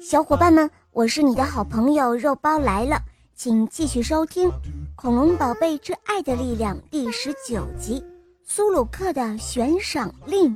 [0.00, 3.00] 小伙伴们，我是你的好朋友肉包来了，
[3.34, 4.48] 请继续收听
[4.94, 8.00] 《恐龙宝贝之爱的力量》第十九集
[8.44, 10.54] 《苏鲁克的悬赏令》。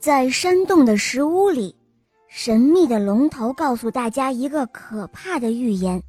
[0.00, 1.76] 在山洞的石屋里，
[2.28, 6.02] 神秘的龙头告诉大家一个可怕的预言，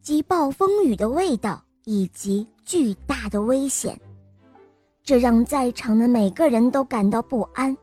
[0.00, 4.00] 即暴风雨的味道以及巨大的危险。
[5.04, 7.76] 这让在场的每个人都感到不安。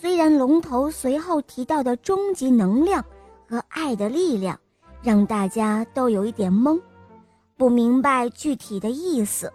[0.00, 3.04] 虽然龙头随后提到的终极能量
[3.48, 4.56] 和爱的力量，
[5.02, 6.80] 让大家都有一点懵，
[7.56, 9.52] 不明白具体的意思。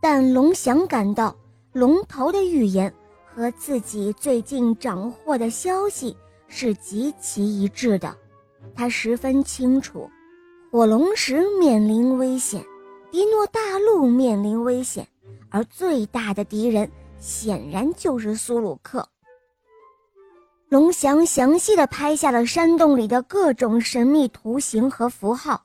[0.00, 1.34] 但龙翔感到
[1.72, 2.94] 龙头的预言
[3.34, 8.16] 和自己最近掌获的消息是极其一致的。
[8.72, 10.08] 他十分清楚，
[10.70, 12.64] 火龙石面临危险，
[13.10, 15.08] 迪诺大陆面临危险，
[15.48, 16.88] 而最大的敌人
[17.18, 19.04] 显然就是苏鲁克。
[20.74, 25.62] 龙翔详细的拍下了山洞里的各种神秘图形和符号，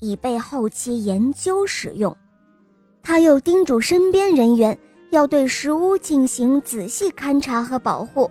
[0.00, 2.16] 以备后期研究使用。
[3.02, 4.78] 他又叮嘱身边人员
[5.10, 8.30] 要对石屋进行仔细勘察和保护，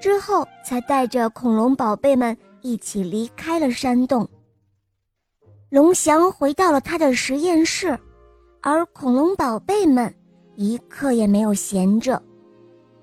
[0.00, 4.28] 之后才带着恐龙宝贝们一起离开了山洞。
[5.68, 7.98] 龙翔回到了他的实验室，
[8.60, 10.14] 而恐龙宝贝们
[10.54, 12.22] 一刻也没有闲着。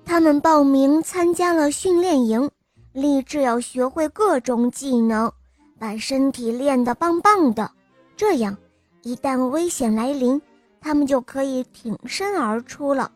[0.06, 2.50] 他们报名参加了训练营，
[2.94, 5.30] 立志要学会各种技能，
[5.78, 7.70] 把身体练得棒棒的。
[8.16, 8.56] 这样，
[9.02, 10.40] 一旦危险来临，
[10.80, 13.12] 他们就可以挺身而出了。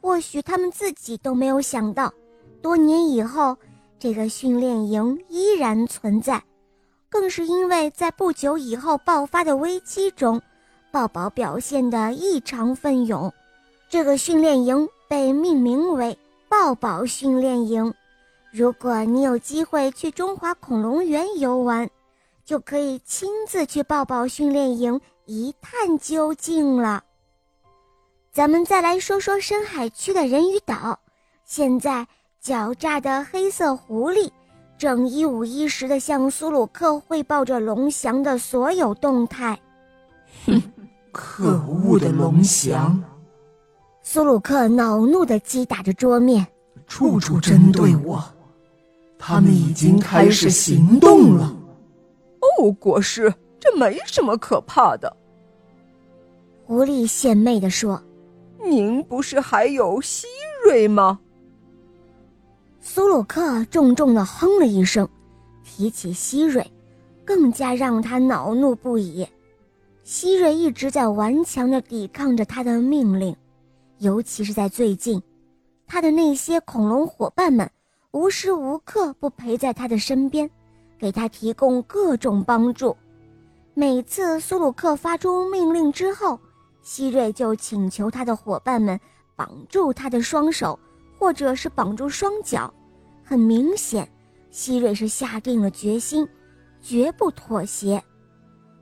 [0.00, 2.12] 或许他们自己都没有想到，
[2.60, 3.56] 多年以后，
[3.98, 6.42] 这个训练营依然存在。
[7.08, 10.42] 更是因为在不久以后爆发的危机中，
[10.90, 13.32] 抱抱表现得异常奋勇。
[13.88, 14.88] 这个训练营。
[15.10, 16.16] 被命名为
[16.48, 17.92] “抱抱训练营”。
[18.52, 21.88] 如果你有机会去中华恐龙园游玩，
[22.44, 27.04] 就可以亲自去抱抱训练营一探究竟了。
[28.32, 30.98] 咱们再来说说深海区的人鱼岛。
[31.44, 32.06] 现在，
[32.42, 34.28] 狡诈的黑色狐狸
[34.76, 39.60] 正一五一十地向苏鲁克汇报着龙翔的所有动态。
[40.46, 40.60] 哼，
[41.12, 43.00] 可恶的龙翔！
[44.02, 46.44] 苏鲁克恼怒地击打着桌面，
[46.88, 48.20] 处处针对我。
[49.22, 51.54] 他们已经开始行动了。
[52.40, 55.14] 哦，国师，这没什么可怕的。
[56.64, 58.02] 狐狸献媚地说
[58.64, 60.26] ：“您不是还有希
[60.64, 61.20] 瑞吗？”
[62.80, 65.06] 苏鲁克重重的哼了一声，
[65.62, 66.66] 提起希瑞，
[67.24, 69.26] 更加让他恼怒不已。
[70.02, 73.36] 希瑞一直在顽强的抵抗着他的命令。
[73.98, 75.22] 尤其是在最近，
[75.86, 77.70] 他的那些恐龙伙伴们
[78.12, 80.50] 无时无刻不陪在他的身边，
[80.98, 82.96] 给他提供各种帮助。
[83.72, 86.38] 每次苏鲁克发出命令之后，
[86.82, 88.98] 希瑞就请求他的伙伴们
[89.36, 90.76] 绑住他的双手，
[91.18, 92.72] 或者是绑住双脚。
[93.22, 94.10] 很明显，
[94.50, 96.26] 希瑞是下定了决心，
[96.82, 98.02] 绝不妥协。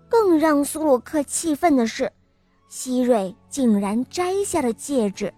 [0.09, 2.10] 更让苏鲁克气愤的是。
[2.71, 5.33] 希瑞竟然摘下了戒指，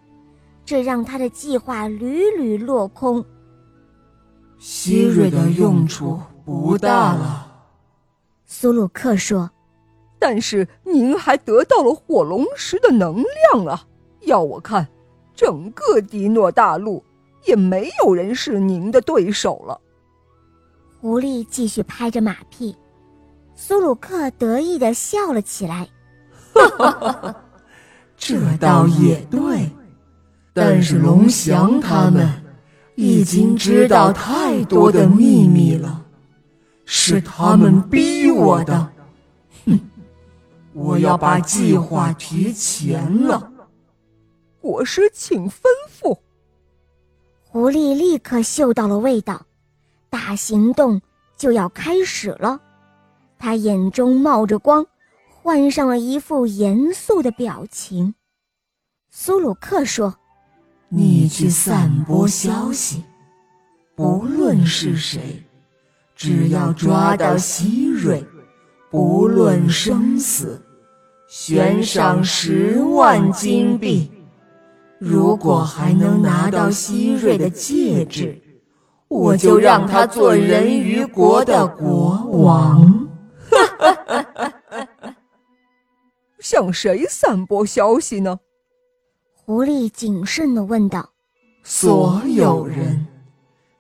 [0.65, 3.25] 这让他的计划屡屡落空。
[4.61, 7.51] 希瑞的用处不大了，
[8.45, 9.51] 苏鲁克说。
[10.19, 13.83] 但是您还得到了火龙石的能量啊！
[14.27, 14.87] 要我看，
[15.35, 17.03] 整个迪诺大陆
[17.47, 19.81] 也没有人是您的对手了。
[21.01, 22.77] 狐狸继续拍着马屁，
[23.55, 25.89] 苏鲁克得意的笑了起来。
[26.53, 27.37] 哈哈哈，
[28.15, 29.71] 这倒也对，
[30.53, 32.40] 但是龙翔他们
[33.01, 36.05] 已经知道太多的秘密了，
[36.85, 38.93] 是他们逼我的。
[39.65, 39.81] 哼，
[40.75, 43.51] 我要把计划提前了。
[44.61, 46.19] 国师，请吩咐。
[47.47, 49.47] 狐狸立刻嗅到了味道，
[50.11, 51.01] 大行动
[51.39, 52.61] 就要开始了。
[53.39, 54.87] 他眼中冒着光。
[55.43, 58.15] 换上了一副严肃的表情，
[59.09, 60.15] 苏鲁克说
[60.93, 63.05] ：“你去散播消息，
[63.95, 65.41] 不论是谁，
[66.17, 68.25] 只要抓到希瑞，
[68.91, 70.61] 不论生死，
[71.29, 74.11] 悬赏十万金币。
[74.99, 78.37] 如果还能拿到希瑞的戒指，
[79.07, 83.09] 我就让他做人鱼国的国王。
[86.41, 88.41] ”！向谁散播消息呢？
[89.51, 91.11] 狐狸谨慎地问道。
[91.65, 93.05] 所有人，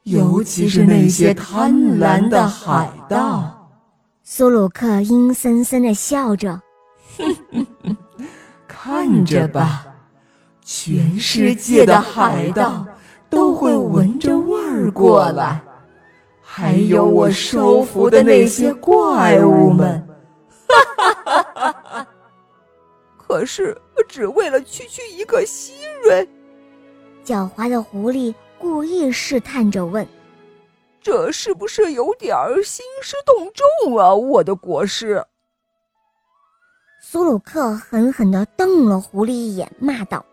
[0.02, 3.70] 尤其是那些贪婪的海盗。
[4.24, 6.60] 苏鲁克阴森森的笑着，
[8.66, 9.86] 看着吧，
[10.64, 12.84] 全世界的海盗
[13.28, 15.62] 都会闻着味儿过来，
[16.42, 20.04] 还有我收服的那些怪物们。
[20.66, 22.06] 哈哈哈哈哈！
[23.16, 23.80] 可是，
[24.10, 26.28] 只为了区区一个希瑞。
[27.24, 30.06] 狡猾的狐狸故意试探着问
[31.00, 35.24] ：“这是不是有点兴师动众啊？”我的国师
[37.00, 40.24] 苏鲁克狠狠地瞪了狐狸一眼，骂道：“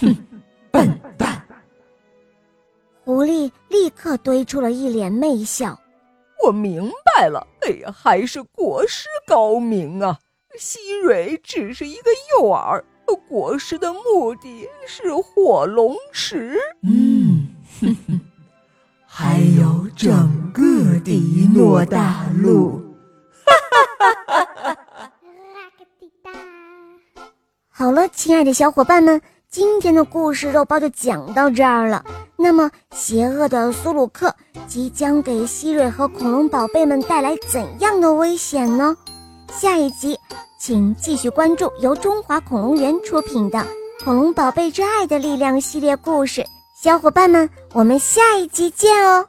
[0.00, 0.14] 哼，
[0.70, 1.42] 笨蛋！
[3.04, 5.78] ”狐狸立刻堆出了一脸媚笑
[6.46, 10.18] ：“我明白了，哎呀，还是国师高明啊！
[10.58, 12.82] 希蕊只是一个诱饵。”
[13.28, 16.58] 果实的目的是火龙石。
[16.82, 17.46] 嗯，
[17.80, 18.20] 哼哼，
[19.06, 22.80] 还有整个迪诺大陆。
[23.44, 23.52] 哈
[23.98, 24.78] 哈哈哈哈！
[27.68, 29.20] 好了，亲爱的小伙伴们，
[29.50, 32.02] 今天的故事肉包就讲到这儿了。
[32.36, 34.34] 那么，邪恶的苏鲁克
[34.66, 38.96] 即将给希瑞和恐龙宝贝们带来怎样的危险呢？
[39.52, 40.18] 下一集。
[40.58, 43.58] 请继续关注由中华恐龙园出品的
[44.04, 46.46] 《恐龙宝贝之爱的力量》系列故事，
[46.80, 49.26] 小伙伴们，我们下一集见哦。